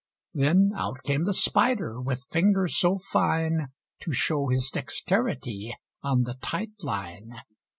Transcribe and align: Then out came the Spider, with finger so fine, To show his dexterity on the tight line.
Then 0.33 0.71
out 0.75 0.97
came 1.03 1.25
the 1.25 1.33
Spider, 1.35 2.01
with 2.01 2.25
finger 2.31 2.67
so 2.67 2.97
fine, 3.11 3.67
To 3.99 4.11
show 4.11 4.47
his 4.47 4.71
dexterity 4.71 5.75
on 6.01 6.23
the 6.23 6.37
tight 6.41 6.71
line. 6.81 7.43